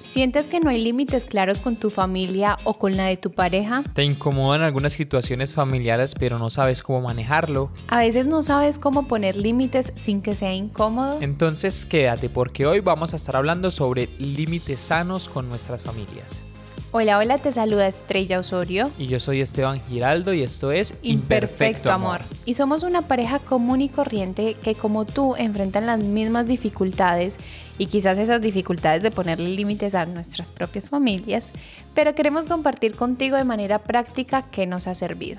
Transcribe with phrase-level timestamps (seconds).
[0.00, 3.84] ¿Sientes que no hay límites claros con tu familia o con la de tu pareja?
[3.92, 7.70] ¿Te incomodan algunas situaciones familiares pero no sabes cómo manejarlo?
[7.88, 11.18] A veces no sabes cómo poner límites sin que sea incómodo.
[11.20, 16.46] Entonces quédate porque hoy vamos a estar hablando sobre límites sanos con nuestras familias.
[16.92, 18.90] Hola, hola, te saluda Estrella Osorio.
[18.98, 22.22] Y yo soy Esteban Giraldo y esto es Imperfecto, Amor.
[22.46, 27.36] Y somos una pareja común y corriente que como tú enfrentan las mismas dificultades
[27.78, 31.52] y quizás esas dificultades de ponerle límites a nuestras propias familias,
[31.94, 35.38] pero queremos compartir contigo de manera práctica qué nos ha servido.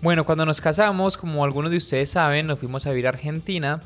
[0.00, 3.82] Bueno, cuando nos casamos, como algunos de ustedes saben, nos fuimos a vivir a Argentina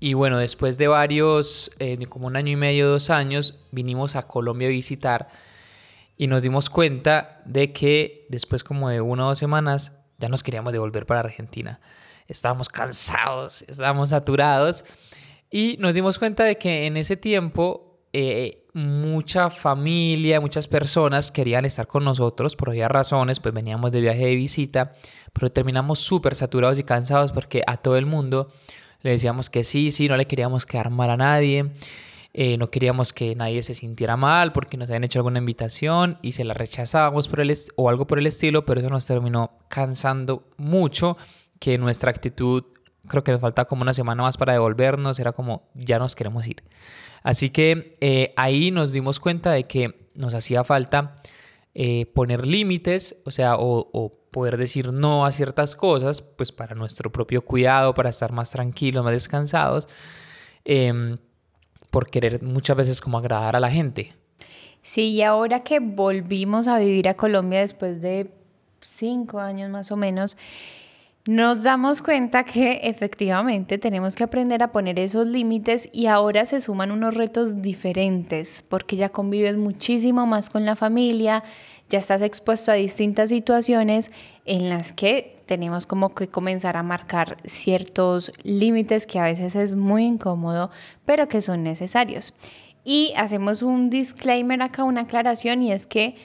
[0.00, 4.26] y bueno, después de varios, eh, como un año y medio, dos años, vinimos a
[4.26, 5.28] Colombia a visitar
[6.16, 10.42] y nos dimos cuenta de que después como de una o dos semanas ya nos
[10.42, 11.80] queríamos devolver para Argentina.
[12.28, 14.84] Estábamos cansados, estábamos saturados
[15.50, 21.64] y nos dimos cuenta de que en ese tiempo eh, mucha familia, muchas personas querían
[21.64, 24.94] estar con nosotros por varias razones, pues veníamos de viaje de visita,
[25.32, 28.52] pero terminamos súper saturados y cansados porque a todo el mundo
[29.02, 31.70] le decíamos que sí, sí, no le queríamos quedar mal a nadie.
[32.34, 36.32] Eh, no queríamos que nadie se sintiera mal porque nos habían hecho alguna invitación y
[36.32, 40.48] se la rechazábamos por el o algo por el estilo, pero eso nos terminó cansando
[40.56, 41.16] mucho,
[41.58, 42.64] que nuestra actitud,
[43.08, 46.46] creo que nos falta como una semana más para devolvernos, era como, ya nos queremos
[46.46, 46.62] ir.
[47.22, 51.16] Así que eh, ahí nos dimos cuenta de que nos hacía falta
[51.74, 57.10] eh, poner límites, o sea, o, poder decir no a ciertas cosas, pues para nuestro
[57.10, 59.88] propio cuidado, para estar más tranquilos, más descansados,
[60.64, 61.18] em,
[61.90, 64.14] por querer muchas veces como agradar a la gente.
[64.82, 68.30] Sí, y ahora que volvimos a vivir a Colombia después de
[68.80, 70.36] cinco años más o menos,
[71.26, 76.58] nos damos cuenta que efectivamente tenemos que aprender a poner esos límites y ahora se
[76.62, 81.44] suman unos retos diferentes porque ya convives muchísimo más con la familia,
[81.88, 84.10] ya estás expuesto a distintas situaciones
[84.44, 89.74] en las que tenemos como que comenzar a marcar ciertos límites que a veces es
[89.74, 90.70] muy incómodo,
[91.04, 92.34] pero que son necesarios.
[92.84, 96.16] Y hacemos un disclaimer acá, una aclaración, y es que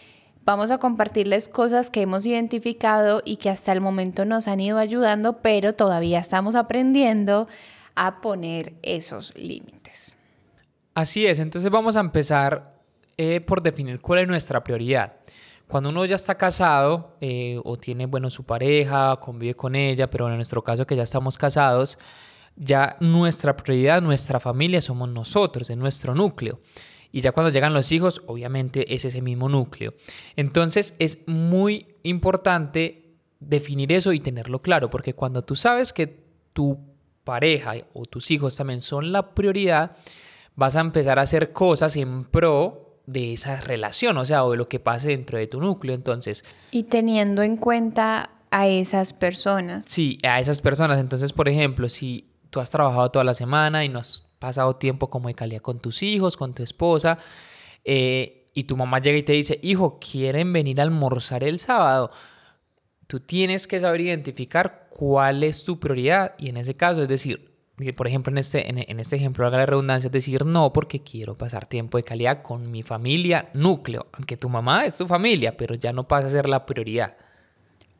[0.45, 4.77] Vamos a compartirles cosas que hemos identificado y que hasta el momento nos han ido
[4.77, 7.47] ayudando, pero todavía estamos aprendiendo
[7.95, 10.17] a poner esos límites.
[10.95, 12.75] Así es, entonces vamos a empezar
[13.17, 15.13] eh, por definir cuál es nuestra prioridad.
[15.73, 20.29] Cuando uno ya está casado eh, o tiene, bueno, su pareja, convive con ella, pero
[20.29, 21.97] en nuestro caso que ya estamos casados,
[22.55, 26.59] ya nuestra prioridad, nuestra familia somos nosotros, es nuestro núcleo.
[27.11, 29.95] Y ya cuando llegan los hijos, obviamente es ese mismo núcleo.
[30.35, 36.23] Entonces es muy importante definir eso y tenerlo claro, porque cuando tú sabes que
[36.53, 36.77] tu
[37.23, 39.97] pareja o tus hijos también son la prioridad,
[40.55, 44.57] vas a empezar a hacer cosas en pro de esa relación, o sea, o de
[44.57, 45.95] lo que pase dentro de tu núcleo.
[45.95, 46.45] Entonces.
[46.71, 49.85] Y teniendo en cuenta a esas personas.
[49.87, 50.99] Sí, a esas personas.
[50.99, 55.09] Entonces, por ejemplo, si tú has trabajado toda la semana y no has pasado tiempo
[55.09, 57.17] como de calidad con tus hijos, con tu esposa,
[57.83, 62.11] eh, y tu mamá llega y te dice, hijo, ¿quieren venir a almorzar el sábado?
[63.07, 67.52] Tú tienes que saber identificar cuál es tu prioridad y en ese caso, es decir,
[67.91, 71.37] por ejemplo, en este, en, este ejemplo, haga la redundancia, es decir, no, porque quiero
[71.37, 75.75] pasar tiempo de calidad con mi familia núcleo, aunque tu mamá es tu familia, pero
[75.75, 77.15] ya no pasa a ser la prioridad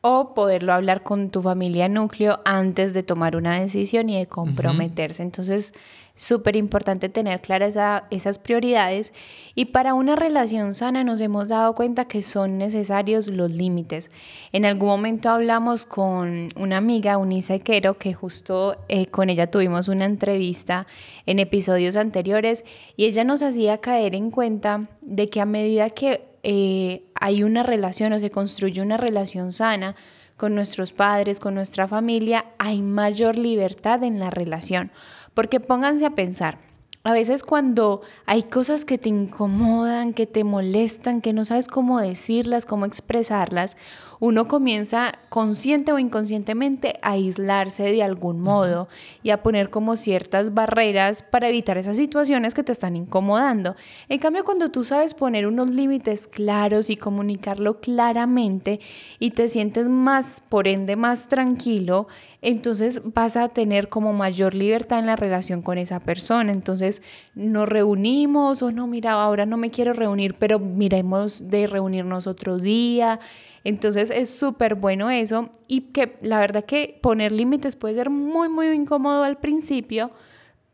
[0.06, 5.22] o poderlo hablar con tu familia núcleo antes de tomar una decisión y de comprometerse.
[5.22, 5.72] Entonces,
[6.14, 7.74] súper importante tener claras
[8.10, 9.14] esas prioridades
[9.54, 14.10] y para una relación sana nos hemos dado cuenta que son necesarios los límites.
[14.52, 19.88] En algún momento hablamos con una amiga, Unisa Quero, que justo eh, con ella tuvimos
[19.88, 20.86] una entrevista
[21.24, 22.66] en episodios anteriores
[22.98, 27.62] y ella nos hacía caer en cuenta de que a medida que eh, hay una
[27.62, 29.96] relación o se construye una relación sana
[30.36, 34.92] con nuestros padres, con nuestra familia, hay mayor libertad en la relación.
[35.32, 36.58] Porque pónganse a pensar,
[37.02, 41.98] a veces cuando hay cosas que te incomodan, que te molestan, que no sabes cómo
[41.98, 43.78] decirlas, cómo expresarlas,
[44.24, 48.88] uno comienza consciente o inconscientemente a aislarse de algún modo
[49.22, 53.76] y a poner como ciertas barreras para evitar esas situaciones que te están incomodando.
[54.08, 58.80] En cambio, cuando tú sabes poner unos límites claros y comunicarlo claramente
[59.18, 62.06] y te sientes más, por ende, más tranquilo,
[62.44, 66.52] entonces vas a tener como mayor libertad en la relación con esa persona.
[66.52, 67.02] Entonces
[67.34, 72.58] nos reunimos o no, mira, ahora no me quiero reunir, pero miremos de reunirnos otro
[72.58, 73.18] día.
[73.64, 78.50] Entonces es súper bueno eso y que la verdad que poner límites puede ser muy,
[78.50, 80.10] muy incómodo al principio,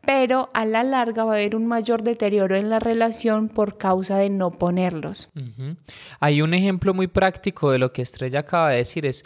[0.01, 4.17] pero a la larga va a haber un mayor deterioro en la relación por causa
[4.17, 5.29] de no ponerlos.
[6.19, 9.23] Hay un ejemplo muy práctico de lo que Estrella acaba de decir, es,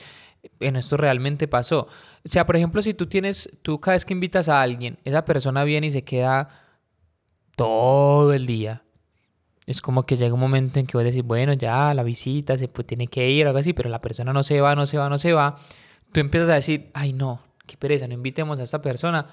[0.60, 1.88] en esto realmente pasó.
[2.24, 5.26] O sea, por ejemplo, si tú tienes, tú cada vez que invitas a alguien, esa
[5.26, 6.50] persona viene y se queda
[7.56, 8.84] todo el día.
[9.66, 12.58] Es como que llega un momento en que voy a decir, bueno, ya la visita
[12.58, 14.86] se pues, tiene que ir o algo así, pero la persona no se va, no
[14.86, 15.58] se va, no se va.
[16.12, 19.26] Tú empiezas a decir, ay no, qué pereza, no invitemos a esta persona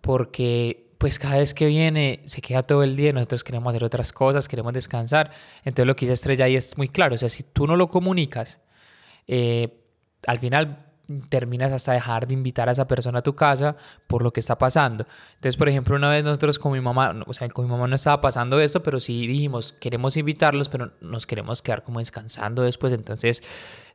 [0.00, 4.12] porque pues cada vez que viene se queda todo el día, nosotros queremos hacer otras
[4.12, 5.30] cosas, queremos descansar.
[5.64, 7.88] Entonces lo que dice Estrella ahí es muy claro, o sea, si tú no lo
[7.88, 8.60] comunicas,
[9.26, 9.83] eh,
[10.26, 10.84] al final
[11.28, 13.76] terminas hasta dejar de invitar a esa persona a tu casa
[14.06, 15.06] por lo que está pasando.
[15.34, 17.96] Entonces, por ejemplo, una vez nosotros con mi mamá, o sea, con mi mamá no
[17.96, 22.92] estaba pasando esto, pero sí dijimos, queremos invitarlos, pero nos queremos quedar como descansando después.
[22.92, 23.42] Entonces,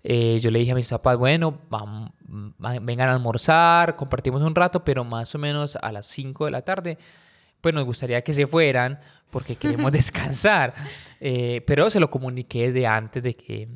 [0.04, 4.84] eh, yo le dije a mis papás, bueno, vamos, vengan a almorzar, compartimos un rato,
[4.84, 6.98] pero más o menos a las 5 de la tarde
[7.62, 9.00] pues nos gustaría que se fueran
[9.30, 10.74] porque queremos descansar.
[11.20, 13.68] Eh, pero se lo comuniqué desde antes de que,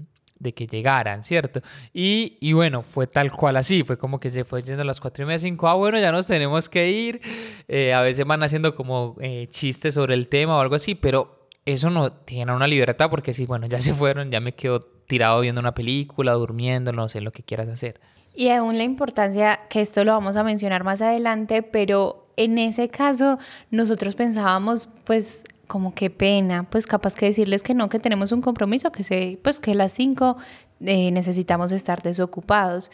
[0.44, 1.62] de que llegaran, ¿cierto?
[1.94, 5.00] Y, y, bueno, fue tal cual así, fue como que se fue yendo a las
[5.00, 7.22] 4 y media, 5, ah, bueno, ya nos tenemos que ir.
[7.68, 11.48] Eh, a veces van haciendo como eh, chistes sobre el tema o algo así, pero
[11.66, 15.40] eso no tiene una libertad porque si, bueno, ya se fueron, ya me quedo tirado
[15.42, 18.00] viendo una película, durmiendo, no sé, lo que quieras hacer.
[18.36, 22.90] Y aún la importancia, que esto lo vamos a mencionar más adelante, pero en ese
[22.90, 23.38] caso
[23.70, 28.42] nosotros pensábamos, pues como qué pena, pues capaz que decirles que no, que tenemos un
[28.42, 30.38] compromiso, que se, pues que a las 5
[30.82, 32.92] eh, necesitamos estar desocupados.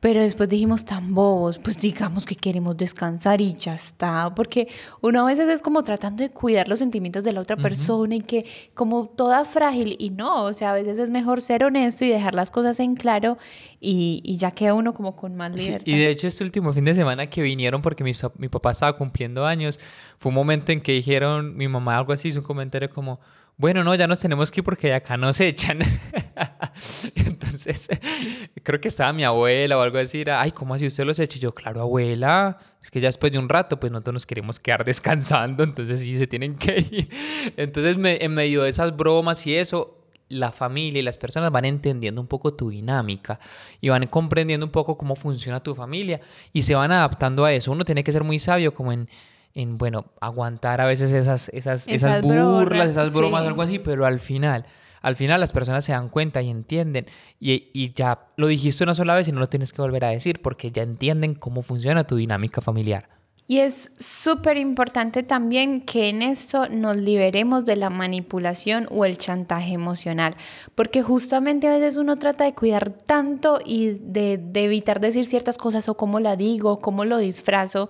[0.00, 4.68] Pero después dijimos tan bobos, pues digamos que queremos descansar y ya está, porque
[5.00, 8.20] uno a veces es como tratando de cuidar los sentimientos de la otra persona y
[8.20, 12.10] que como toda frágil y no, o sea, a veces es mejor ser honesto y
[12.10, 13.38] dejar las cosas en claro
[13.80, 15.86] y, y ya queda uno como con más libertad.
[15.86, 18.96] Y de hecho este último fin de semana que vinieron porque mi, mi papá estaba
[18.96, 19.80] cumpliendo años,
[20.18, 23.18] fue un momento en que dijeron, mi mamá algo así, hizo un comentario como,
[23.58, 25.80] bueno, no, ya nos tenemos que ir porque de acá nos echan.
[27.16, 27.88] Entonces,
[28.62, 31.38] creo que estaba mi abuela o algo así, ay, ¿cómo así usted los echa?
[31.38, 34.60] Y yo, claro, abuela, es que ya después de un rato, pues nosotros nos queremos
[34.60, 37.10] quedar descansando, entonces sí se tienen que ir.
[37.56, 42.20] Entonces, en medio de esas bromas y eso, la familia y las personas van entendiendo
[42.20, 43.40] un poco tu dinámica
[43.80, 46.20] y van comprendiendo un poco cómo funciona tu familia
[46.52, 47.72] y se van adaptando a eso.
[47.72, 49.08] Uno tiene que ser muy sabio como en
[49.58, 54.20] en, bueno, aguantar a veces esas, esas, esas, burlas, esas bromas, algo así, pero al
[54.20, 54.64] final,
[55.02, 57.06] al final las personas se dan cuenta y entienden
[57.40, 60.10] y, y, ya lo dijiste una sola vez y no lo tienes que volver a
[60.10, 63.08] decir porque ya entienden cómo funciona tu dinámica familiar.
[63.50, 69.16] Y es súper importante también que en esto nos liberemos de la manipulación o el
[69.16, 70.36] chantaje emocional,
[70.74, 75.56] porque justamente a veces uno trata de cuidar tanto y de, de evitar decir ciertas
[75.56, 77.88] cosas o cómo la digo, cómo lo disfrazo,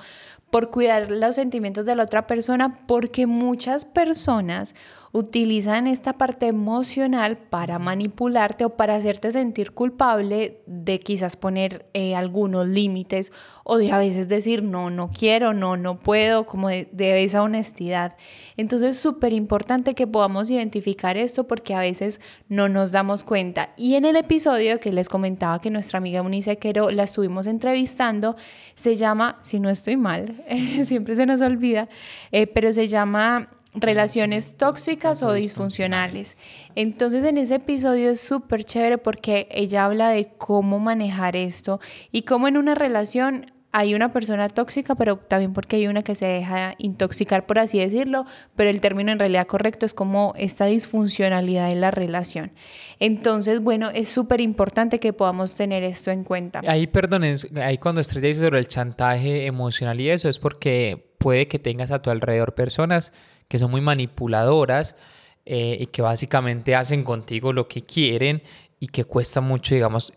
[0.51, 4.75] por cuidar los sentimientos de la otra persona, porque muchas personas
[5.13, 12.15] utilizan esta parte emocional para manipularte o para hacerte sentir culpable de quizás poner eh,
[12.15, 13.33] algunos límites
[13.65, 16.89] o de a veces decir no, no quiero, no, no puedo, como de,
[17.23, 18.17] esa honestidad.
[18.57, 23.75] Entonces es súper importante que podamos identificar esto porque a veces no nos damos cuenta.
[23.77, 28.37] Y en el episodio que les comentaba que nuestra amiga Unice Quero la estuvimos entrevistando,
[28.75, 30.43] se llama, si no estoy mal,
[30.85, 31.89] siempre se nos olvida,
[32.33, 36.37] eh, pero se llama relaciones tóxicas o disfuncionales.
[36.75, 41.81] Entonces en ese episodio es súper chévere porque ella habla de cómo manejar esto
[42.13, 46.15] y cómo en una relación hay una persona tóxica, pero también porque hay una que
[46.15, 48.25] se deja intoxicar, por así decirlo,
[48.57, 52.53] pero el término en realidad correcto es como esta disfuncionalidad en la relación.
[52.99, 56.63] Entonces, bueno, es súper importante que podamos tener esto en cuenta.
[56.67, 61.47] Ahí, perdonen, ahí cuando Estrella dice sobre el chantaje emocional y eso, es porque puede
[61.47, 63.13] que tengas a tu alrededor personas
[63.49, 64.97] que son muy manipuladoras
[65.47, 68.43] eh, y que básicamente hacen contigo lo que quieren
[68.81, 70.13] y que cuesta mucho, digamos,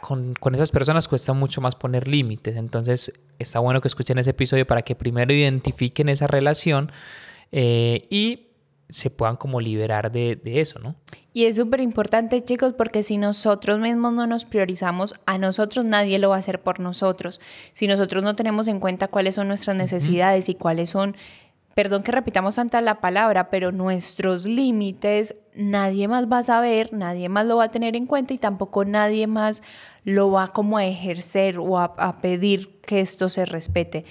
[0.00, 2.56] con, con, esas personas cuesta mucho más poner límites.
[2.56, 6.90] Entonces está bueno que escuchen ese episodio para que primero identifiquen esa relación
[7.52, 8.48] eh, y
[8.88, 10.96] se puedan como liberar de, de eso, ¿no?
[11.32, 16.20] Y es súper importante, chicos, porque si nosotros mismos no nos priorizamos, a nosotros nadie
[16.20, 17.40] lo va a hacer por nosotros.
[17.72, 21.16] Si nosotros no tenemos en cuenta cuáles son nuestras necesidades y cuáles son
[21.74, 27.28] perdón que repitamos tanta la palabra, pero nuestros límites nadie más va a saber, nadie
[27.28, 29.62] más lo va a tener en cuenta y tampoco nadie más
[30.04, 34.04] lo va como a ejercer o a, a pedir que esto se respete.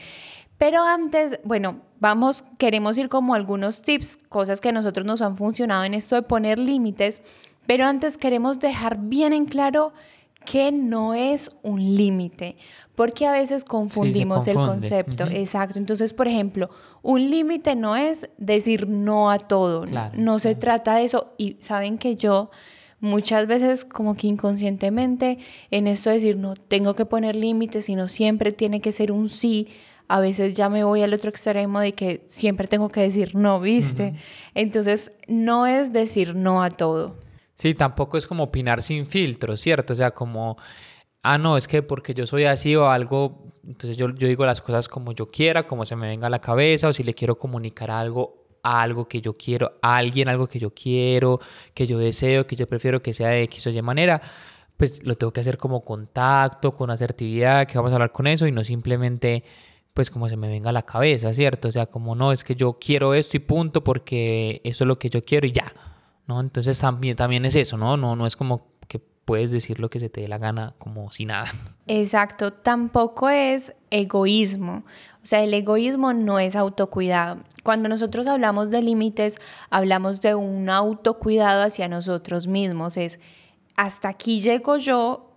[0.58, 5.38] Pero antes, bueno, vamos, queremos ir como algunos tips, cosas que a nosotros nos han
[5.38, 7.24] funcionado en esto de poner límites,
[7.66, 9.94] pero antes queremos dejar bien en claro
[10.46, 12.58] ¿Qué no es un límite?
[12.96, 15.26] Porque a veces confundimos el concepto.
[15.26, 15.80] Exacto.
[15.80, 16.70] Entonces, por ejemplo,
[17.02, 19.86] un límite no es decir no a todo.
[20.14, 21.34] no se trata de eso.
[21.38, 22.52] Y saben que yo
[23.00, 25.38] muchas veces como que inconscientemente
[25.72, 29.30] en esto de decir no tengo que poner límites, sino siempre tiene que ser un
[29.30, 29.68] sí.
[30.08, 33.60] A veces ya me voy al otro extremo de que siempre tengo que decir no,
[33.60, 34.14] ¿viste?
[34.54, 37.20] Entonces, no es decir no a todo.
[37.58, 39.94] Sí, tampoco es como opinar sin filtro, ¿cierto?
[39.94, 40.58] O sea, como,
[41.24, 44.62] ah, no, es que porque yo soy así o algo, entonces yo, yo digo las
[44.62, 47.38] cosas como yo quiera, como se me venga a la cabeza, o si le quiero
[47.40, 51.40] comunicar algo algo que yo quiero, a alguien algo que yo quiero,
[51.74, 54.22] que yo deseo, que yo prefiero que sea de X o Y manera,
[54.78, 58.48] pues lo tengo que hacer como contacto, con asertividad, que vamos a hablar con eso
[58.48, 59.44] y no simplemente
[59.94, 61.68] pues como se me venga a la cabeza, ¿cierto?
[61.68, 64.98] O sea, como no, es que yo quiero esto y punto porque eso es lo
[64.98, 65.72] que yo quiero y ya.
[66.28, 66.40] ¿no?
[66.40, 67.98] Entonces también, también es eso, ¿no?
[67.98, 68.16] ¿no?
[68.16, 68.73] No es como
[69.26, 71.48] puedes decir lo que se te dé la gana como si nada.
[71.88, 74.84] Exacto, tampoco es egoísmo.
[75.24, 77.40] O sea, el egoísmo no es autocuidado.
[77.64, 79.40] Cuando nosotros hablamos de límites,
[79.70, 82.98] hablamos de un autocuidado hacia nosotros mismos.
[82.98, 83.20] Es
[83.76, 85.33] hasta aquí llego yo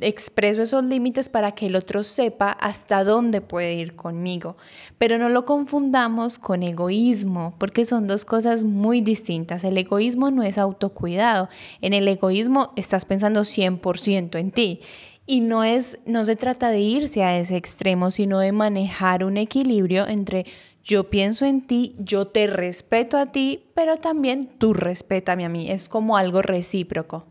[0.00, 4.56] expreso esos límites para que el otro sepa hasta dónde puede ir conmigo.
[4.98, 9.64] Pero no lo confundamos con egoísmo, porque son dos cosas muy distintas.
[9.64, 11.48] El egoísmo no es autocuidado.
[11.80, 14.80] En el egoísmo estás pensando 100% en ti.
[15.26, 19.36] Y no, es, no se trata de irse a ese extremo, sino de manejar un
[19.36, 20.46] equilibrio entre
[20.88, 25.70] yo pienso en ti, yo te respeto a ti, pero también tú respétame a mí.
[25.70, 27.26] Es como algo recíproco.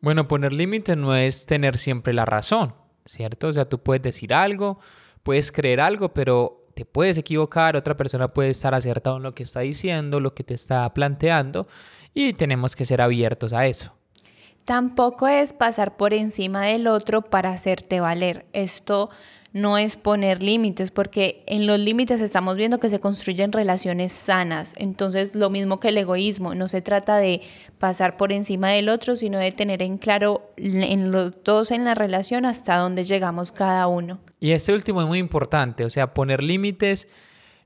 [0.00, 3.48] Bueno, poner límites no es tener siempre la razón, ¿cierto?
[3.48, 4.78] O sea, tú puedes decir algo,
[5.22, 9.42] puedes creer algo, pero te puedes equivocar, otra persona puede estar acertado en lo que
[9.42, 11.66] está diciendo, lo que te está planteando,
[12.14, 13.92] y tenemos que ser abiertos a eso.
[14.64, 18.46] Tampoco es pasar por encima del otro para hacerte valer.
[18.52, 19.10] Esto
[19.52, 24.74] no es poner límites, porque en los límites estamos viendo que se construyen relaciones sanas.
[24.76, 27.42] Entonces, lo mismo que el egoísmo, no se trata de
[27.78, 31.94] pasar por encima del otro, sino de tener en claro en los dos en la
[31.94, 34.20] relación hasta dónde llegamos cada uno.
[34.38, 37.08] Y este último es muy importante, o sea, poner límites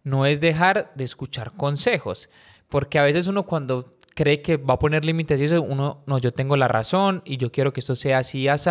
[0.05, 2.31] no es dejar de escuchar consejos,
[2.69, 6.19] porque a veces uno cuando cree que va a poner límites y eso, uno, no,
[6.19, 8.71] yo tengo la razón y yo quiero que esto sea así y así,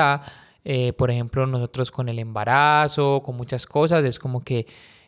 [0.65, 4.65] eh, por ejemplo, nosotros con el embarazo, con muchas cosas, es como que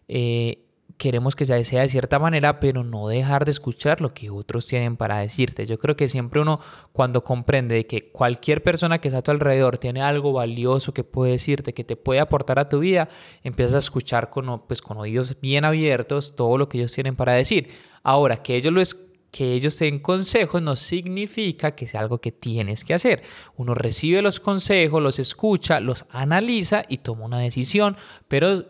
[0.07, 0.65] eh,
[0.97, 4.97] queremos que sea de cierta manera, pero no dejar de escuchar lo que otros tienen
[4.97, 5.65] para decirte.
[5.65, 6.59] Yo creo que siempre uno,
[6.93, 11.33] cuando comprende que cualquier persona que está a tu alrededor tiene algo valioso que puede
[11.33, 13.09] decirte, que te puede aportar a tu vida,
[13.43, 17.33] empiezas a escuchar con, pues, con oídos bien abiertos todo lo que ellos tienen para
[17.33, 17.69] decir.
[18.03, 19.04] Ahora, que ellos lo, es,
[19.35, 23.21] que ellos te den consejos no significa que sea algo que tienes que hacer.
[23.57, 27.97] Uno recibe los consejos, los escucha, los analiza y toma una decisión,
[28.29, 28.63] pero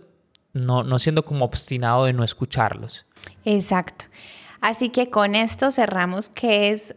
[0.53, 3.05] no, no siendo como obstinado de no escucharlos.
[3.43, 4.05] Exacto.
[4.59, 6.95] Así que con esto cerramos que, es,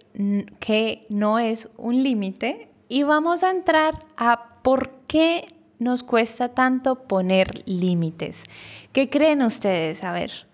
[0.60, 5.46] que no es un límite y vamos a entrar a por qué
[5.78, 8.44] nos cuesta tanto poner límites.
[8.94, 10.02] ¿Qué creen ustedes?
[10.04, 10.46] A ver.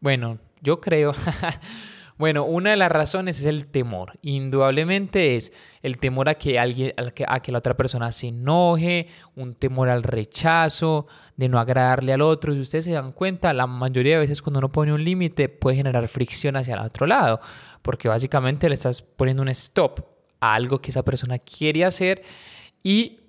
[0.00, 1.14] Bueno, yo creo
[2.18, 4.18] Bueno, una de las razones es el temor.
[4.22, 5.52] Indudablemente es
[5.82, 9.54] el temor a que alguien, a que, a que la otra persona se enoje, un
[9.54, 12.52] temor al rechazo, de no agradarle al otro.
[12.52, 15.76] Si ustedes se dan cuenta, la mayoría de veces cuando uno pone un límite puede
[15.76, 17.40] generar fricción hacia el otro lado,
[17.82, 20.00] porque básicamente le estás poniendo un stop
[20.40, 22.22] a algo que esa persona quiere hacer
[22.82, 23.20] y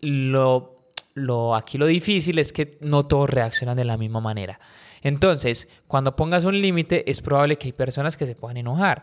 [0.00, 0.79] lo,
[1.20, 4.58] lo, aquí lo difícil es que no todos reaccionan de la misma manera.
[5.02, 9.02] Entonces, cuando pongas un límite, es probable que hay personas que se puedan enojar.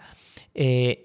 [0.54, 1.04] Eh,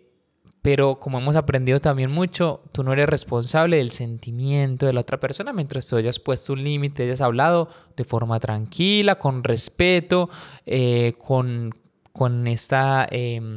[0.60, 5.18] pero como hemos aprendido también mucho, tú no eres responsable del sentimiento de la otra
[5.18, 10.30] persona mientras tú hayas puesto un límite, hayas hablado de forma tranquila, con respeto,
[10.64, 11.74] eh, con,
[12.12, 13.08] con esta...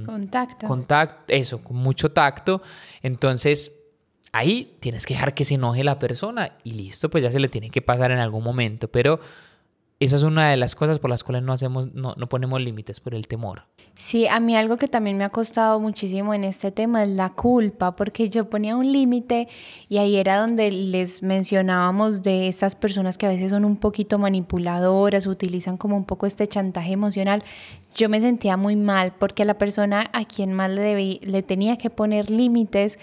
[0.06, 0.68] Contacto.
[0.68, 2.64] Contacto, eso, con mucho tacto.
[3.04, 3.85] Entonces,
[4.36, 7.48] ahí tienes que dejar que se enoje la persona y listo, pues ya se le
[7.48, 8.89] tiene que pasar en algún momento.
[8.89, 9.20] Pero
[9.98, 13.00] esa es una de las cosas por las cuales no hacemos, no, no, ponemos límites
[13.00, 13.63] por el temor.
[13.96, 17.30] Sí, a mí algo que también me ha costado muchísimo en este tema es la
[17.30, 19.48] culpa, porque yo ponía un límite
[19.88, 24.20] y ahí era donde les mencionábamos de esas personas que a veces son un poquito
[24.20, 27.42] manipuladoras, utilizan como un poco este chantaje emocional.
[27.96, 31.77] Yo me sentía muy mal porque a la persona a quien más le, le tenía
[31.77, 33.00] que poner límites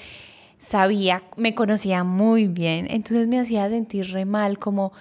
[0.63, 4.93] sabía, me conocía muy bien, entonces me hacía sentir re mal, como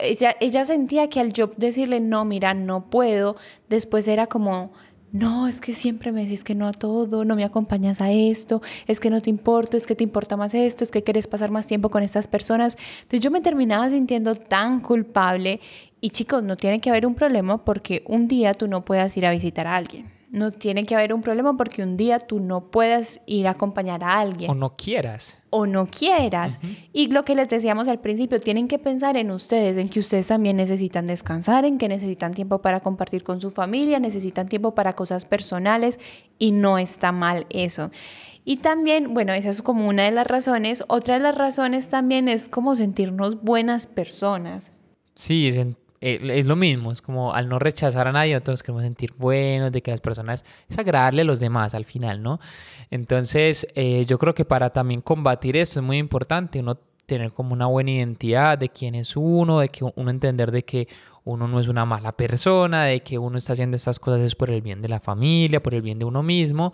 [0.00, 3.36] ella, sentía que al yo decirle, no, mira, no puedo,
[3.68, 4.72] después era como,
[5.12, 8.60] no, es que siempre me decís que no a todo, no me acompañas a esto,
[8.88, 11.52] es que no te importo, es que te importa más esto, es que quieres pasar
[11.52, 12.76] más tiempo con estas personas.
[13.02, 15.60] Entonces yo me terminaba sintiendo tan culpable
[16.00, 19.26] y chicos, no tiene que haber un problema porque un día tú no puedas ir
[19.26, 20.21] a visitar a alguien.
[20.32, 24.02] No tiene que haber un problema porque un día tú no puedas ir a acompañar
[24.02, 24.50] a alguien.
[24.50, 25.42] O no quieras.
[25.50, 26.58] O no quieras.
[26.94, 30.28] Y lo que les decíamos al principio, tienen que pensar en ustedes, en que ustedes
[30.28, 34.94] también necesitan descansar, en que necesitan tiempo para compartir con su familia, necesitan tiempo para
[34.94, 36.00] cosas personales
[36.38, 37.90] y no está mal eso.
[38.46, 40.82] Y también, bueno, esa es como una de las razones.
[40.88, 44.72] Otra de las razones también es como sentirnos buenas personas.
[45.14, 45.52] Sí,
[46.02, 49.70] eh, es lo mismo, es como al no rechazar a nadie, nosotros queremos sentir buenos,
[49.70, 52.40] de que las personas, es agradarle a los demás al final, ¿no?
[52.90, 57.52] Entonces, eh, yo creo que para también combatir eso es muy importante uno tener como
[57.52, 60.88] una buena identidad de quién es uno, de que uno entender de que
[61.24, 64.50] uno no es una mala persona, de que uno está haciendo estas cosas es por
[64.50, 66.72] el bien de la familia, por el bien de uno mismo.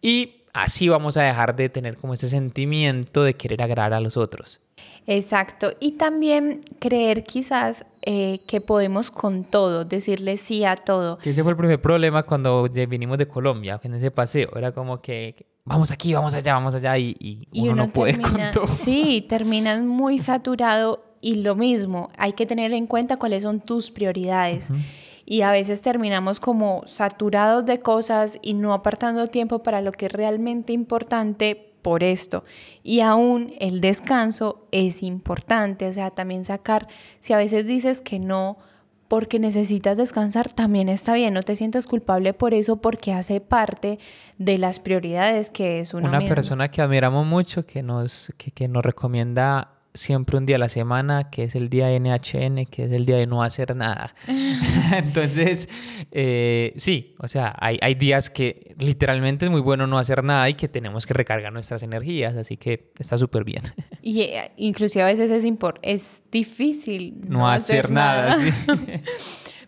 [0.00, 4.16] Y así vamos a dejar de tener como ese sentimiento de querer agradar a los
[4.16, 4.60] otros.
[5.06, 5.72] Exacto.
[5.80, 11.18] Y también creer quizás eh, que podemos con todo, decirle sí a todo.
[11.24, 14.50] ese fue el primer problema cuando vinimos de Colombia, en ese paseo.
[14.56, 18.66] Era como que vamos aquí, vamos allá, vamos allá y, uno, no puede con todo.
[18.66, 23.92] Sí, terminas muy saturado y lo mismo, hay que tener en cuenta cuáles son tus
[23.92, 24.70] prioridades.
[25.24, 30.06] Y a veces terminamos como saturados de cosas y no apartando tiempo para lo que
[30.06, 32.44] es realmente importante por esto.
[32.82, 36.86] Y aún el descanso es importante, o sea, también sacar,
[37.20, 38.56] si a veces dices que no
[39.08, 43.98] porque necesitas descansar, también está bien, no te sientas culpable por eso porque hace parte
[44.38, 48.82] de las prioridades que es una persona que admiramos mucho, que nos, que, que nos
[48.82, 52.92] recomienda siempre un día a la semana, que es el día de NHN, que es
[52.92, 54.14] el día de no hacer nada.
[54.92, 55.68] Entonces,
[56.10, 60.48] eh, sí, o sea, hay, hay, días que literalmente es muy bueno no hacer nada
[60.48, 63.62] y que tenemos que recargar nuestras energías, así que está súper bien.
[64.04, 65.44] Y eh, inclusive a veces es,
[65.82, 68.36] es difícil no, hacer, nada.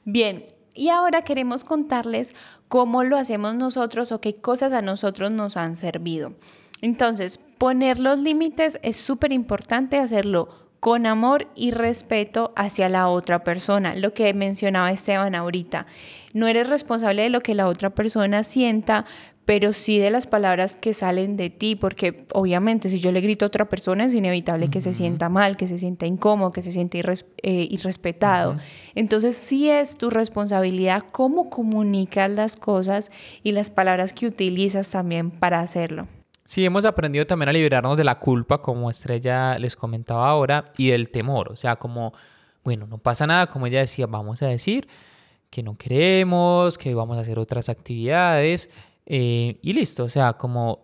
[0.04, 2.35] bien, y ahora queremos contarles
[2.66, 6.35] cómo lo hacemos nosotros o qué cosas a nosotros nos han servido.
[6.83, 13.42] Entonces, poner los límites es súper importante hacerlo con amor y respeto hacia la otra
[13.42, 15.87] persona, lo que mencionaba Esteban ahorita.
[16.35, 19.07] No eres responsable de lo que la otra persona sienta,
[19.46, 23.46] pero sí de las palabras que salen de ti, porque obviamente si yo le grito
[23.46, 26.70] a otra persona es inevitable que se sienta mal, que se sienta incómodo, que se
[26.70, 28.59] sienta eh, irrespetado.
[28.94, 33.11] Entonces sí es tu responsabilidad cómo comunicas las cosas
[33.42, 36.09] y las palabras que utilizas también para hacerlo.
[36.44, 40.88] Sí, hemos aprendido también a liberarnos de la culpa, como Estrella les comentaba ahora, y
[40.88, 41.50] del temor.
[41.50, 42.12] O sea, como,
[42.62, 44.87] bueno, no pasa nada, como ella decía, vamos a decir
[45.48, 48.68] que no queremos, que vamos a hacer otras actividades,
[49.07, 50.04] eh, y listo.
[50.04, 50.84] O sea, como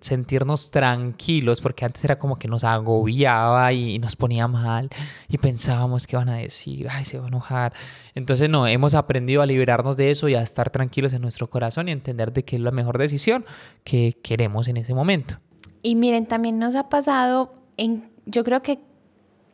[0.00, 4.90] sentirnos tranquilos, porque antes era como que nos agobiaba y, nos ponía mal
[5.28, 7.72] y pensábamos que van a decir, ay, se va a enojar.
[8.14, 11.88] Entonces, no, hemos aprendido a liberarnos de eso y a estar tranquilos en nuestro corazón
[11.88, 13.44] y entender de que es la mejor decisión
[13.84, 15.36] que queremos en ese momento.
[15.82, 18.80] Y miren, también nos ha pasado, en, yo creo que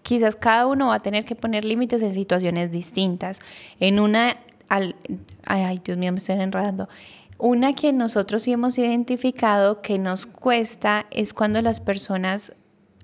[0.03, 3.41] quizás cada uno va a tener que poner límites en situaciones distintas.
[3.81, 4.37] En una,
[4.69, 4.95] al,
[5.45, 6.89] ay, ay, Dios mío, me estoy enredando
[7.39, 12.53] una que nosotros sí hemos identificado que nos cuesta es cuando las personas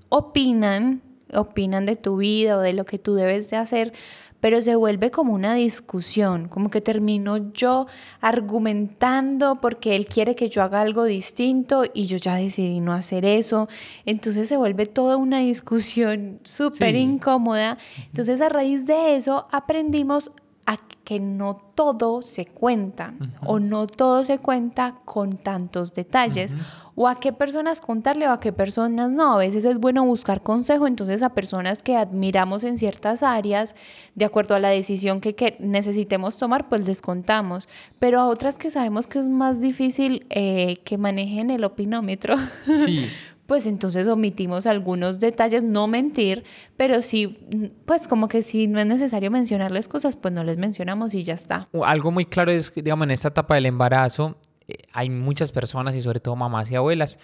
[0.08, 3.92] opinan, opinan de tu vida o de lo que tú debes de hacer,
[4.40, 7.86] pero se vuelve como una discusión, como que termino yo
[8.20, 13.24] argumentando porque él quiere que yo haga algo distinto y yo ya decidí no hacer
[13.24, 13.68] eso.
[14.06, 17.76] Entonces se vuelve toda una discusión súper incómoda.
[18.06, 20.30] Entonces a raíz de eso aprendimos
[20.70, 26.54] a que no todo se cuenta o no todo se cuenta con tantos detalles
[26.94, 29.32] o a qué personas contarle o a qué personas no.
[29.32, 33.74] A veces es bueno buscar consejo, entonces a personas que admiramos en ciertas áreas,
[34.14, 38.70] de acuerdo a la decisión que, necesitemos tomar, pues les contamos, pero a otras que
[38.70, 42.36] sabemos que es más difícil eh, que manejen el opinómetro.
[42.66, 43.10] Sí.
[43.50, 46.44] pues entonces omitimos algunos detalles, no mentir,
[46.76, 47.36] pero sí,
[47.84, 51.34] pues como que si no es necesario mencionarles cosas, pues no les mencionamos y ya
[51.34, 51.68] está.
[51.84, 54.36] Algo muy claro es digamos, en esta etapa del embarazo
[54.68, 57.18] eh, hay muchas personas y sobre todo mamás y abuelas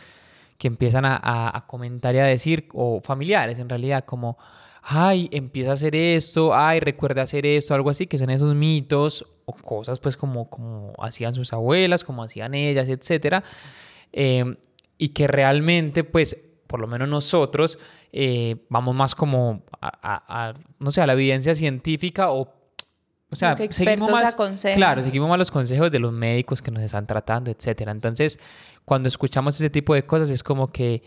[0.58, 4.36] que empiezan a, comentar y a decir, o familiares en realidad, como,
[4.82, 9.24] ay, empieza a hacer esto, ay, recuerda hacer esto, algo así, que son esos mitos
[9.44, 13.44] o cosas pues como, como hacían sus abuelas, como hacían ellas, etcétera.
[14.12, 14.56] Eh,
[14.98, 17.78] y que realmente, pues, por lo menos nosotros,
[18.12, 22.52] eh, vamos más como a, no sé, a la evidencia científica o
[23.30, 24.76] O sea, seguimos más, aconsejan.
[24.76, 27.92] claro, seguimos más los consejos de los médicos que nos están tratando, etcétera.
[27.92, 28.38] Entonces,
[28.84, 31.02] cuando escuchamos ese tipo de cosas es como que,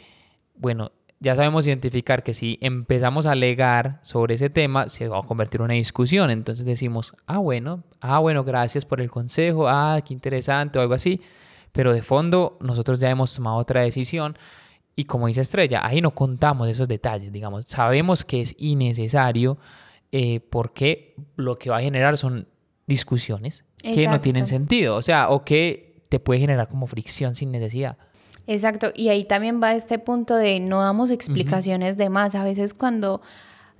[0.55, 5.23] bueno, ya sabemos identificar que si empezamos a alegar sobre ese tema, se va a
[5.23, 6.29] convertir en una discusión.
[6.29, 10.93] Entonces decimos, ah, bueno, ah, bueno, gracias por el consejo, ah, qué interesante o algo
[10.93, 11.21] así.
[11.71, 14.37] Pero de fondo, nosotros ya hemos tomado otra decisión.
[14.95, 17.65] Y como dice Estrella, ahí no contamos esos detalles, digamos.
[17.67, 19.57] Sabemos que es innecesario
[20.11, 22.47] eh, porque lo que va a generar son
[22.87, 24.21] discusiones que no Exacto.
[24.21, 24.95] tienen sentido.
[24.95, 27.97] O sea, o que te puede generar como fricción sin necesidad.
[28.47, 32.33] Exacto, y ahí también va este punto de no damos explicaciones de más.
[32.33, 33.21] A veces cuando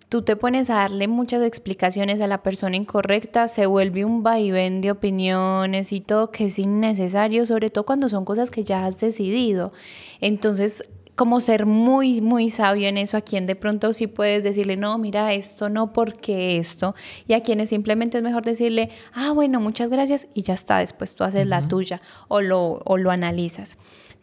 [0.10, 4.82] tú te pones a darle muchas explicaciones a la persona incorrecta, se vuelve un vaivén
[4.82, 9.00] de opiniones y todo que es innecesario, sobre todo cuando son cosas que ya has
[9.00, 9.72] decidido.
[10.20, 14.78] Entonces, como ser muy, muy sabio en eso, a quien de pronto sí puedes decirle,
[14.78, 16.96] no, mira, esto no, porque esto,
[17.28, 21.16] y a quienes simplemente es mejor decirle, ah, bueno, muchas gracias, y ya está, después
[21.16, 23.78] tú haces la tuya o lo, o lo analizas.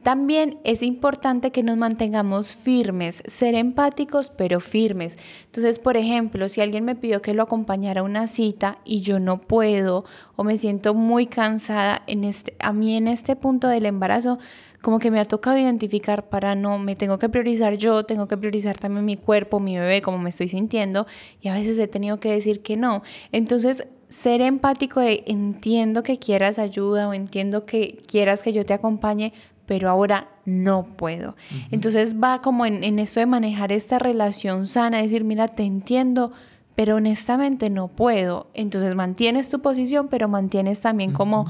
[0.07, 5.19] También es importante que nos mantengamos firmes, ser empáticos pero firmes.
[5.47, 9.19] Entonces, por ejemplo, si alguien me pidió que lo acompañara a una cita y yo
[9.19, 10.05] no puedo
[10.37, 14.38] o me siento muy cansada, este, a mí en este punto del embarazo,
[14.81, 18.37] como que me ha tocado identificar para no, me tengo que priorizar yo, tengo que
[18.37, 21.09] priorizar también mi cuerpo, mi bebé, cómo me estoy sintiendo
[21.40, 23.03] y a veces he tenido que decir que no.
[23.33, 28.73] Entonces, ser empático de entiendo que quieras ayuda o entiendo que quieras que yo te
[28.73, 29.33] acompañe,
[29.66, 31.37] pero ahora no puedo.
[31.70, 36.33] Entonces va como en, en esto de manejar esta relación sana, decir, mira, te entiendo,
[36.76, 38.48] pero honestamente no puedo.
[38.55, 41.46] Entonces mantienes tu posición, pero mantienes también como,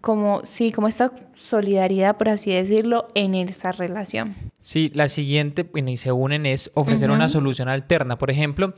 [0.00, 4.34] como, sí, como esta solidaridad, por así decirlo, en esa relación.
[4.60, 8.16] Sí, la siguiente, bueno, y se unen, es ofrecer una solución alterna.
[8.16, 8.74] Por ejemplo,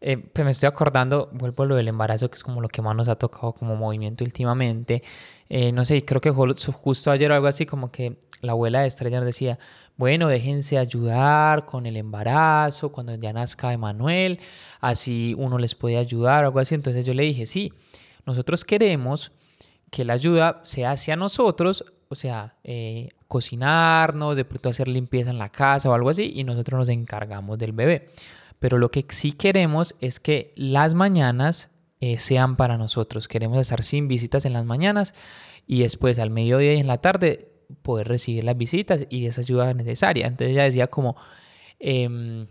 [0.00, 2.82] eh, pues me estoy acordando, vuelvo a lo del embarazo, que es como lo que
[2.82, 5.02] más nos ha tocado como movimiento últimamente.
[5.48, 8.88] Eh, no sé, creo que ju- justo ayer algo así, como que la abuela de
[8.88, 9.58] Estrella nos decía,
[9.96, 14.40] bueno, déjense ayudar con el embarazo, cuando ya nazca Emanuel,
[14.80, 16.74] así uno les puede ayudar o algo así.
[16.74, 17.72] Entonces yo le dije, sí,
[18.26, 19.32] nosotros queremos
[19.90, 25.38] que la ayuda sea hacia nosotros, o sea, eh, cocinarnos, de pronto hacer limpieza en
[25.38, 28.08] la casa o algo así, y nosotros nos encargamos del bebé.
[28.58, 33.28] Pero lo que sí queremos es que las mañanas eh, sean para nosotros.
[33.28, 35.14] Queremos estar sin visitas en las mañanas
[35.66, 37.48] y después al mediodía y en la tarde
[37.82, 40.26] poder recibir las visitas y esa ayuda necesaria.
[40.26, 41.16] Entonces ella decía como,
[41.78, 42.46] em,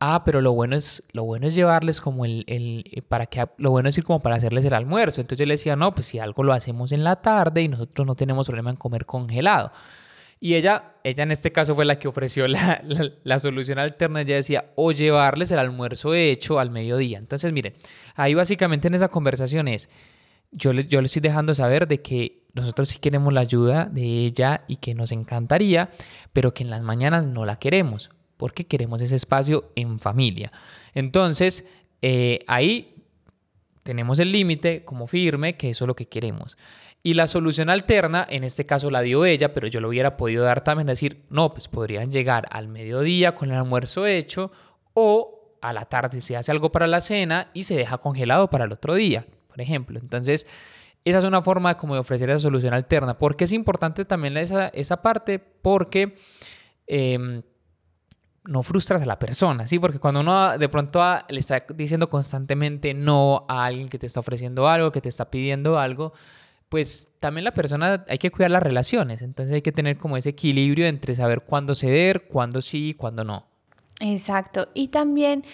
[0.00, 3.46] ah, pero lo bueno es, lo bueno es llevarles como el, el- eh, para que,
[3.58, 5.20] lo bueno es ir como para hacerles el almuerzo.
[5.20, 8.06] Entonces yo le decía, no, pues si algo lo hacemos en la tarde y nosotros
[8.06, 9.70] no tenemos problema en comer congelado.
[10.44, 12.84] Y ella, ella en este caso fue la que ofreció la,
[13.24, 14.20] la- solución alterna.
[14.20, 17.16] Ella decía, o llevarles el almuerzo hecho al mediodía.
[17.16, 17.72] Entonces, miren,
[18.14, 19.88] ahí básicamente en esa conversación es,
[20.52, 24.02] yo le, yo le estoy dejando saber de que nosotros sí queremos la ayuda de
[24.02, 25.88] ella y que nos encantaría,
[26.34, 30.52] pero que en las mañanas no la queremos, porque queremos ese espacio en familia.
[30.92, 31.64] Entonces,
[32.02, 33.06] eh, ahí
[33.82, 36.58] tenemos el límite como firme, que eso es lo que queremos.
[37.06, 40.42] Y la solución alterna, en este caso la dio ella, pero yo lo hubiera podido
[40.42, 44.50] dar también, decir, no, pues podrían llegar al mediodía con el almuerzo hecho
[44.94, 48.64] o a la tarde se hace algo para la cena y se deja congelado para
[48.64, 50.00] el otro día, por ejemplo.
[50.00, 50.46] Entonces,
[51.04, 53.18] esa es una forma como de ofrecer esa solución alterna.
[53.18, 55.38] ¿Por qué es importante también esa, esa parte?
[55.38, 56.14] Porque...
[56.86, 57.42] em,
[58.46, 59.78] no frustras a la persona, ¿sí?
[59.78, 64.20] Porque cuando uno de pronto le está diciendo constantemente no a alguien que te está
[64.20, 66.12] ofreciendo algo, que te está pidiendo algo,
[66.74, 69.22] pues también la persona hay que cuidar las relaciones.
[69.22, 73.22] Entonces hay que tener como ese equilibrio entre saber cuándo ceder, cuándo sí y cuándo
[73.22, 73.44] no.
[74.00, 74.66] Exacto.
[74.74, 75.44] Y también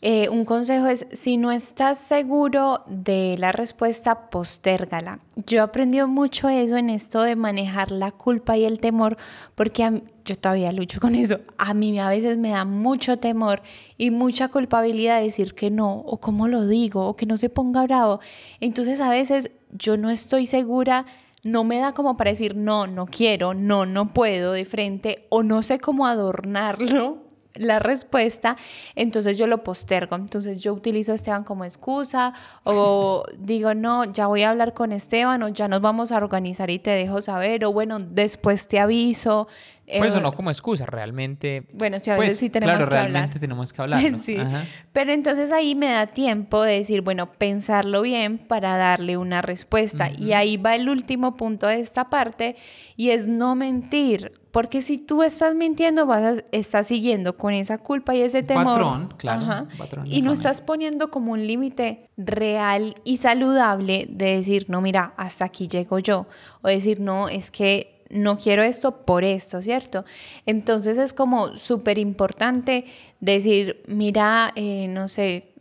[0.00, 5.18] eh, un consejo es, si no estás seguro de la respuesta, postérgala.
[5.46, 9.18] Yo he aprendido mucho eso en esto de manejar la culpa y el temor,
[9.54, 11.40] porque a mí- yo todavía lucho con eso.
[11.56, 13.62] A mí a veces me da mucho temor
[13.96, 17.84] y mucha culpabilidad decir que no, o cómo lo digo, o que no se ponga
[17.84, 18.20] bravo.
[18.60, 21.06] Entonces a veces yo no estoy segura
[21.46, 25.44] no me da como para decir no, no quiero, no, no puedo de frente o
[25.44, 27.18] no sé cómo adornarlo
[27.54, 28.56] la respuesta,
[28.96, 30.16] entonces yo lo postergo.
[30.16, 32.32] Entonces yo utilizo a Esteban como excusa
[32.64, 36.68] o digo, no, ya voy a hablar con Esteban o ya nos vamos a organizar
[36.70, 39.46] y te dejo saber o bueno, después te aviso.
[39.86, 41.64] Pues eso Eh, no como excusa, realmente.
[41.74, 43.38] Bueno, sí, a pues, veces sí tenemos claro, que realmente hablar.
[43.40, 44.02] tenemos que hablar.
[44.10, 44.18] ¿no?
[44.18, 44.36] Sí.
[44.36, 44.64] Ajá.
[44.92, 50.10] Pero entonces ahí me da tiempo de decir, bueno, pensarlo bien para darle una respuesta.
[50.10, 52.56] Y ahí va el último punto de esta parte
[52.96, 54.32] y es no mentir.
[54.50, 58.64] Porque si tú estás mintiendo, vas a estar siguiendo con esa culpa y ese temor.
[58.80, 59.68] Patrón, claro.
[60.06, 65.44] y no estás poniendo como un límite real y saludable de decir, no, mira, hasta
[65.44, 66.26] aquí llego yo.
[66.62, 70.04] O decir, no, es que no quiero esto por esto, ¿cierto?
[70.46, 72.84] Entonces es como súper importante
[73.20, 75.52] decir, mira, eh, no sé,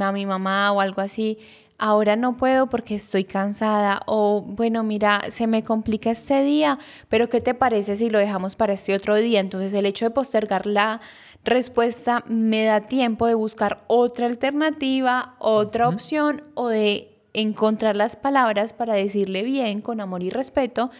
[0.00, 1.38] a mi mamá o algo así,
[1.78, 7.28] ahora no puedo porque estoy cansada o bueno, mira, se me complica este día, pero
[7.28, 9.40] ¿qué te parece si lo dejamos para este otro día?
[9.40, 11.00] Entonces el hecho de postergar la
[11.42, 18.72] respuesta me da tiempo de buscar otra alternativa, otra opción o de encontrar las palabras
[18.72, 20.90] para decirle bien, con amor y respeto,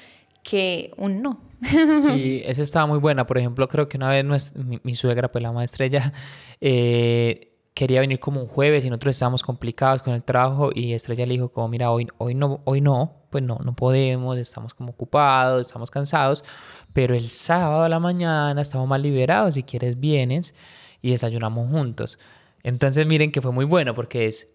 [0.42, 1.40] que un no.
[1.62, 3.26] Sí, esa estaba muy buena.
[3.26, 6.12] Por ejemplo, creo que una vez mi, suegra, pues la maestra, ella
[6.60, 11.26] eh, quería venir como un jueves y nosotros estábamos complicados con el trabajo y Estrella
[11.26, 14.90] le dijo como, mira, hoy, hoy, no, hoy no, pues no, no podemos, estamos como
[14.90, 16.44] ocupados, estamos cansados,
[16.92, 20.54] pero el sábado a la mañana estamos más liberados, si quieres vienes
[21.00, 22.18] y desayunamos juntos.
[22.62, 24.48] Entonces miren que fue muy bueno porque es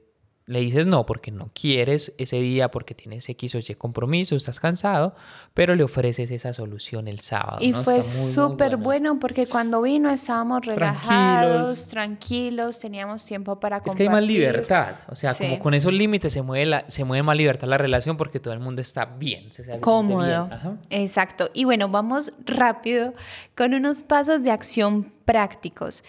[0.48, 4.60] le dices no porque no quieres ese día, porque tienes X o Y compromiso, estás
[4.60, 5.16] cansado,
[5.56, 7.58] pero le ofreces esa solución el sábado.
[7.62, 13.92] Y fue súper bueno porque cuando vino estábamos relajados, tranquilos, teníamos tiempo para compartir.
[13.92, 17.04] Es que hay más libertad, o sea, como con esos límites se mueve, la, se
[17.04, 19.52] mueve más libertad la relación porque todo el mundo está bien.
[19.52, 20.50] Se Cómodo.
[20.92, 21.50] Exacto.
[21.54, 23.14] Y bueno, vamos rápido
[23.56, 26.04] con unos pasos de acción prácticos.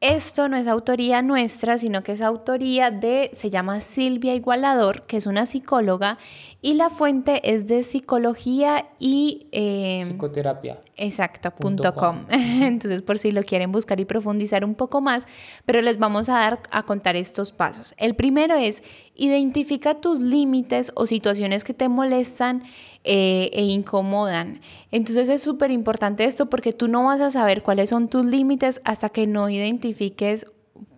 [0.00, 5.18] Esto no es autoría nuestra, sino que es autoría de, se llama Silvia Igualador, que
[5.18, 6.16] es una psicóloga,
[6.62, 9.48] y la fuente es de psicología y...
[9.52, 10.80] Eh, Psicoterapia.
[11.02, 11.50] Exacto,
[11.94, 12.26] com.
[12.30, 15.26] Entonces, por si lo quieren buscar y profundizar un poco más,
[15.64, 17.94] pero les vamos a dar a contar estos pasos.
[17.96, 18.82] El primero es,
[19.16, 22.64] identifica tus límites o situaciones que te molestan
[23.04, 24.60] eh, e incomodan.
[24.90, 28.82] Entonces es súper importante esto porque tú no vas a saber cuáles son tus límites
[28.84, 30.44] hasta que no identifiques,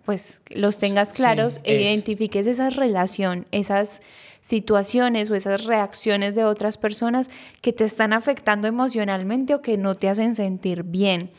[0.03, 4.01] pues los tengas claros e identifiques esa relación, esas
[4.43, 9.95] situaciones o esas reacciones de otras personas que te están afectando emocionalmente o que no
[9.95, 11.31] te hacen sentir bien.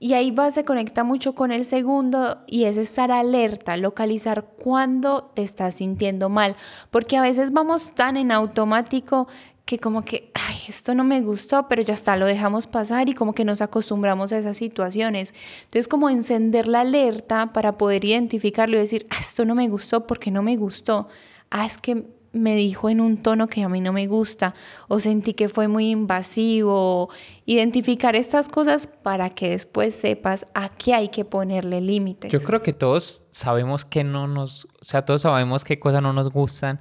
[0.00, 5.30] Y ahí va, se conecta mucho con el segundo y es estar alerta, localizar cuándo
[5.34, 6.56] te estás sintiendo mal,
[6.90, 9.28] porque a veces vamos tan en automático
[9.66, 13.14] que como que, ay, esto no me gustó, pero ya está, lo dejamos pasar y
[13.14, 15.34] como que nos acostumbramos a esas situaciones.
[15.64, 20.08] Entonces, como encender la alerta para poder identificarlo y decir, ah, esto no me gustó
[20.08, 21.08] porque no me gustó.
[21.50, 24.54] Ah, es que me dijo en un tono que a mí no me gusta
[24.88, 27.10] o sentí que fue muy invasivo.
[27.46, 32.30] Identificar estas cosas para que después sepas a qué hay que ponerle límites.
[32.30, 36.12] Yo creo que todos sabemos que no nos, o sea, todos sabemos qué cosas no
[36.12, 36.80] nos gustan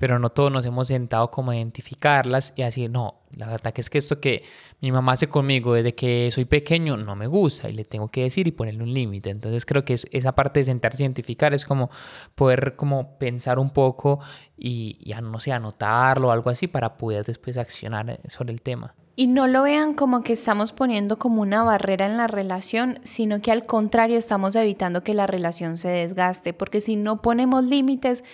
[0.00, 3.82] pero no todos nos hemos sentado como a identificarlas y así, no, la verdad que
[3.82, 4.44] es que esto que
[4.80, 8.22] mi mamá hace conmigo desde que soy pequeño no me gusta y le tengo que
[8.22, 9.28] decir y ponerle un límite.
[9.28, 11.90] Entonces creo que es esa parte de sentarse a identificar es como
[12.34, 14.20] poder como pensar un poco
[14.56, 18.94] y ya no sé, anotarlo o algo así para poder después accionar sobre el tema.
[19.16, 23.42] Y no lo vean como que estamos poniendo como una barrera en la relación, sino
[23.42, 28.24] que al contrario estamos evitando que la relación se desgaste, porque si no ponemos límites,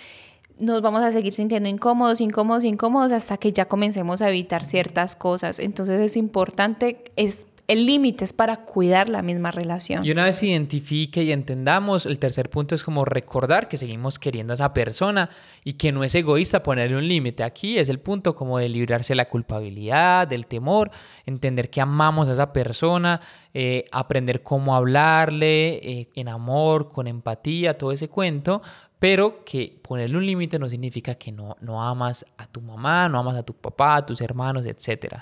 [0.58, 5.16] nos vamos a seguir sintiendo incómodos, incómodos, incómodos hasta que ya comencemos a evitar ciertas
[5.16, 5.58] cosas.
[5.58, 10.04] Entonces es importante, es el límite es para cuidar la misma relación.
[10.04, 14.52] Y una vez identifique y entendamos, el tercer punto es como recordar que seguimos queriendo
[14.52, 15.30] a esa persona
[15.64, 17.42] y que no es egoísta ponerle un límite.
[17.42, 20.90] Aquí es el punto como de librarse de la culpabilidad, del temor,
[21.24, 23.20] entender que amamos a esa persona,
[23.52, 28.62] eh, aprender cómo hablarle eh, en amor, con empatía, todo ese cuento,
[29.00, 33.18] pero que ponerle un límite no significa que no, no amas a tu mamá, no
[33.18, 35.16] amas a tu papá, a tus hermanos, etc.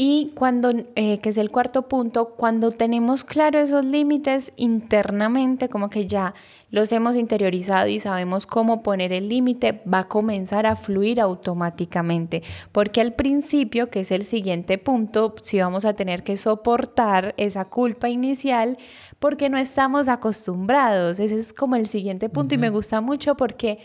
[0.00, 5.90] Y cuando, eh, que es el cuarto punto, cuando tenemos claro esos límites internamente, como
[5.90, 6.34] que ya
[6.70, 12.44] los hemos interiorizado y sabemos cómo poner el límite, va a comenzar a fluir automáticamente.
[12.70, 17.64] Porque al principio, que es el siguiente punto, si vamos a tener que soportar esa
[17.64, 18.78] culpa inicial,
[19.18, 21.18] porque no estamos acostumbrados.
[21.18, 23.80] Ese es como el siguiente punto y me gusta mucho porque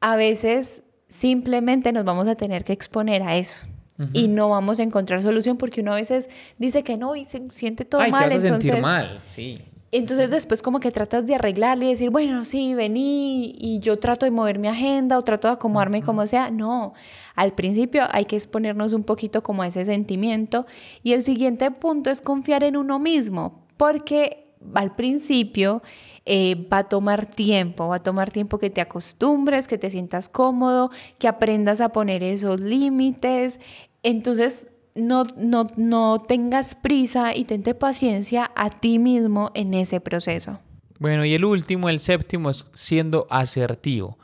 [0.00, 3.64] a veces simplemente nos vamos a tener que exponer a eso.
[4.12, 6.28] Y no vamos a encontrar solución porque uno a veces
[6.58, 8.28] dice que no y se siente todo mal.
[8.28, 9.60] Te entonces, sentir mal, sí.
[9.92, 14.26] Entonces después como que tratas de arreglarle y decir, bueno, sí, vení y yo trato
[14.26, 16.50] de mover mi agenda o trato de acomodarme como sea.
[16.50, 16.94] No,
[17.36, 20.66] al principio hay que exponernos un poquito como a ese sentimiento.
[21.04, 24.43] Y el siguiente punto es confiar en uno mismo, porque
[24.74, 25.82] al principio
[26.24, 30.28] eh, va a tomar tiempo, va a tomar tiempo que te acostumbres, que te sientas
[30.28, 33.60] cómodo, que aprendas a poner esos límites.
[34.02, 40.60] Entonces, no, no, no tengas prisa y tente paciencia a ti mismo en ese proceso.
[40.98, 44.18] Bueno, y el último, el séptimo, es siendo asertivo.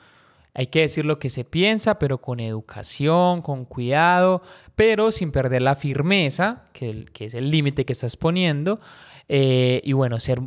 [0.55, 4.43] Hay que decir lo que se piensa, pero con educación, con cuidado,
[4.75, 8.81] pero sin perder la firmeza, que, es el límite que estás poniendo.
[9.33, 10.43] Eh, y bueno, ser,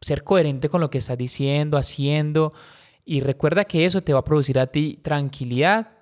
[0.00, 2.52] ser coherente con lo que estás diciendo, haciendo.
[3.04, 5.92] Y recuerda que eso te va a producir a ti tranquilidad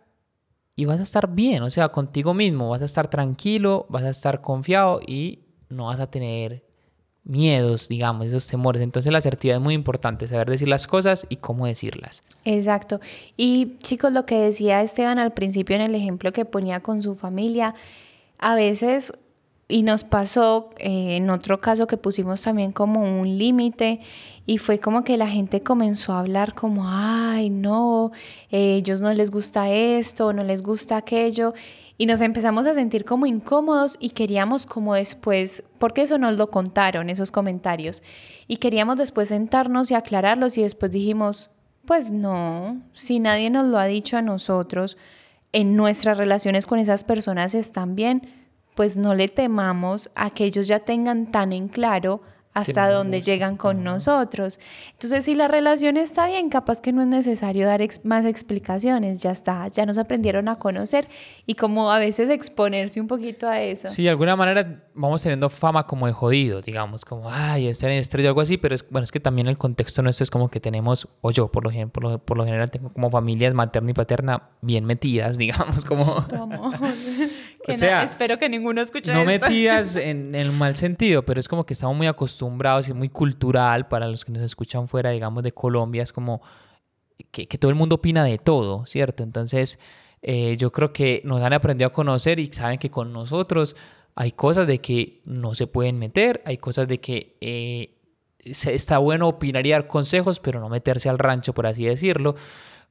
[0.75, 4.09] y vas a estar bien, o sea, contigo mismo, vas a estar tranquilo, vas a
[4.09, 6.65] estar confiado y no vas a tener
[7.23, 8.81] miedos, digamos, esos temores.
[8.81, 12.23] Entonces la asertividad es muy importante, saber decir las cosas y cómo decirlas.
[12.47, 12.99] Exacto.
[13.37, 17.15] Y chicos, lo que decía Esteban al principio en el ejemplo que ponía con su
[17.15, 17.75] familia,
[18.39, 19.13] a veces,
[19.69, 24.01] y nos pasó eh, en otro caso que pusimos también como un límite,
[24.45, 28.11] y fue como que la gente comenzó a hablar como, ay, no,
[28.51, 31.55] eh, ellos no les gusta esto, no les gusta aquello,
[31.97, 36.51] y nos empezamos a sentir como incómodos y queríamos como después, porque eso nos lo
[36.51, 38.03] contaron, esos comentarios,
[38.49, 41.51] y queríamos después sentarnos y aclararlos y después dijimos,
[41.87, 44.97] pues no, si nadie nos lo ha dicho a nosotros,
[45.53, 48.42] en nuestras relaciones con esas personas están bien,
[48.75, 52.23] pues no le temamos a que ellos ya tengan tan en claro
[52.55, 54.61] hasta dónde llegan con nosotros.
[54.93, 59.31] Entonces, si la relación está bien, capaz que no es necesario dar más explicaciones, ya
[59.31, 61.09] está, ya nos aprendieron a conocer
[61.47, 63.89] y como a veces exponerse un poquito a eso.
[63.89, 67.99] Sí, de alguna manera vamos teniendo fama como de jodidos, digamos, como, ay, estar en
[67.99, 70.49] estrella o algo así, pero es, bueno, es que también el contexto nuestro es como
[70.49, 73.95] que tenemos, o yo por lo, por por lo general tengo como familias materna y
[73.95, 76.05] paterna bien metidas, digamos, como...
[77.69, 81.49] o sea, espero que ninguno escuche No metidas en, en el mal sentido, pero es
[81.49, 85.11] como que estamos muy acostumbrados acostumbrados y muy cultural para los que nos escuchan fuera,
[85.11, 86.41] digamos, de Colombia, es como
[87.31, 89.23] que, todo el mundo opina de todo, ¿cierto?
[89.23, 89.79] Entonces,
[90.23, 93.77] eh, yo creo que nos han aprendido a conocer y saben que con nosotros
[94.15, 97.95] hay cosas de que no se pueden meter, hay cosas de que eh,
[98.39, 102.35] está bueno opinar y dar consejos, pero no meterse al rancho, por así decirlo.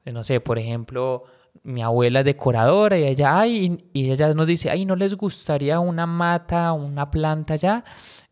[0.04, 1.24] No sé, por ejemplo,
[1.62, 5.78] mi abuela es decoradora y ella, ay, y ella nos dice, ay, ¿no les gustaría
[5.78, 7.84] una mata, una planta ya?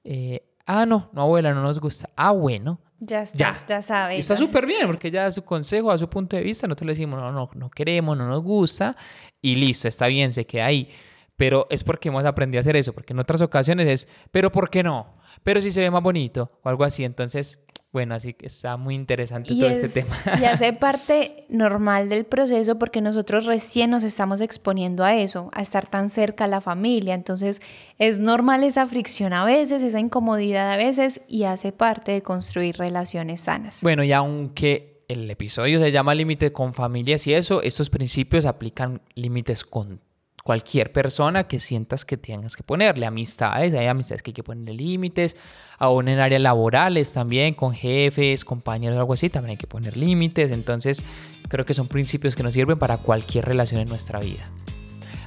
[0.02, 2.10] Eh, Ah, no, no, abuela, no nos gusta.
[2.16, 2.80] Ah, bueno.
[3.00, 4.18] Ya está, ya, ya sabe.
[4.18, 6.66] Está súper bien porque ya da su consejo, a su punto de vista.
[6.66, 8.94] Nosotros le decimos, no, no, no queremos, no nos gusta.
[9.40, 10.88] Y listo, está bien, se queda ahí.
[11.36, 12.92] Pero es porque hemos aprendido a hacer eso.
[12.92, 15.14] Porque en otras ocasiones es, pero ¿por qué no?
[15.42, 17.02] Pero si se ve más bonito o algo así.
[17.04, 17.58] Entonces,
[17.92, 20.16] bueno, así que está muy interesante todo este tema.
[20.40, 25.62] Y hace parte normal del proceso porque nosotros recién nos estamos exponiendo a eso, a
[25.62, 27.14] estar tan cerca a la familia.
[27.14, 27.60] Entonces
[27.98, 32.76] es normal esa fricción a veces, esa incomodidad a veces y hace parte de construir
[32.76, 33.80] relaciones sanas.
[33.82, 39.02] Bueno, y aunque el episodio se llama límite con familias y eso, estos principios aplican
[39.16, 40.00] límites con
[40.44, 43.06] cualquier persona que sientas que tengas que ponerle.
[43.06, 45.36] Amistades, hay amistades que hay que ponerle límites,
[45.78, 50.50] aún en áreas laborales también, con jefes, compañeros, algo así, también hay que poner límites.
[50.50, 51.02] Entonces,
[51.48, 54.50] creo que son principios que nos sirven para cualquier relación en nuestra vida.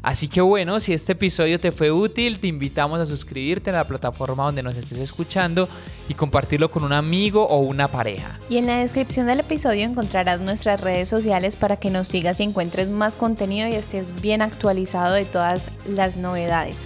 [0.03, 3.87] Así que bueno, si este episodio te fue útil, te invitamos a suscribirte a la
[3.87, 5.69] plataforma donde nos estés escuchando
[6.09, 8.37] y compartirlo con un amigo o una pareja.
[8.49, 12.43] Y en la descripción del episodio encontrarás nuestras redes sociales para que nos sigas y
[12.43, 16.79] encuentres más contenido y estés bien actualizado de todas las novedades.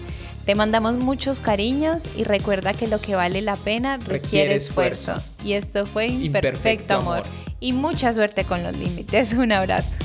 [0.46, 5.16] Te mandamos muchos cariños y recuerda que lo que vale la pena requiere, esfuerzo.
[5.44, 7.24] Y esto fue Imperfecto, amor.
[7.60, 9.34] Y mucha suerte con los límites.
[9.34, 9.98] Un abrazo.